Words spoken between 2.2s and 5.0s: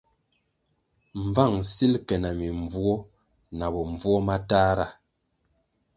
na mimbvuo na bombvuo matahra.